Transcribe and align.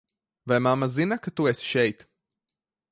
Vai 0.47 0.57
mamma 0.65 0.87
zina, 0.95 1.15
ka 1.23 1.29
tu 1.35 1.41
esi 1.51 1.65
šeit? 1.73 1.99